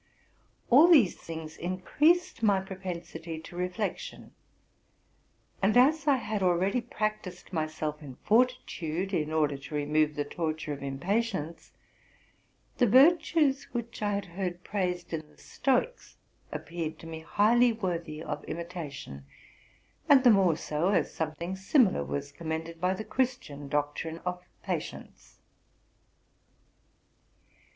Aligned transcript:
All 0.71 0.87
these 0.87 1.15
things 1.15 1.55
increased 1.57 2.41
my 2.41 2.59
propensity 2.59 3.39
to 3.41 3.55
reflection; 3.55 4.33
and 5.61 5.77
as 5.77 6.07
I 6.07 6.15
had 6.15 6.41
already 6.41 6.81
practised 6.81 7.53
myself 7.53 8.01
in 8.01 8.15
fortitude, 8.23 9.13
in 9.13 9.31
order 9.31 9.59
to 9.59 9.75
remove 9.75 10.15
the 10.15 10.25
torture 10.25 10.73
of 10.73 10.81
impatience, 10.81 11.73
the 12.79 12.87
virtues 12.87 13.65
which 13.73 14.01
I 14.01 14.13
had 14.13 14.25
heard 14.25 14.63
praised 14.63 15.13
in 15.13 15.29
the 15.29 15.37
stoics 15.37 16.17
appeared 16.51 16.97
to 16.97 17.05
me 17.05 17.19
highly 17.19 17.71
worthy 17.71 18.23
of 18.23 18.43
imitation, 18.45 19.25
and 20.09 20.23
the 20.23 20.31
more 20.31 20.57
so, 20.57 20.89
as 20.89 21.13
something 21.13 21.55
similar 21.55 22.03
was 22.03 22.31
commended 22.31 22.81
by 22.81 22.95
the 22.95 23.05
Christian 23.05 23.67
doctrine 23.69 24.17
of 24.25 24.41
patience. 24.63 25.37